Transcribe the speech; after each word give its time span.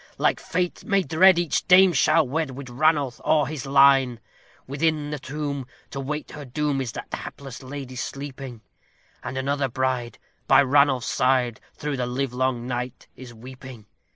Like 0.17 0.39
fate 0.39 0.83
may 0.83 1.03
dread 1.03 1.37
each 1.37 1.67
dame 1.67 1.93
shall 1.93 2.27
wed 2.27 2.49
with 2.49 2.71
Ranulph 2.71 3.21
or 3.23 3.47
his 3.47 3.67
line!" 3.67 4.19
Within 4.65 5.11
the 5.11 5.19
tomb 5.19 5.67
to 5.91 5.99
await 5.99 6.31
her 6.31 6.43
doom 6.43 6.81
is 6.81 6.91
that 6.93 7.13
hapless 7.13 7.61
lady 7.61 7.95
sleeping, 7.95 8.61
And 9.23 9.37
another 9.37 9.67
bride 9.69 10.17
by 10.47 10.63
Ranulph's 10.63 11.05
side 11.05 11.61
through 11.75 11.97
the 11.97 12.07
livelong 12.07 12.65
night 12.65 13.09
is 13.15 13.31
weeping. 13.31 13.85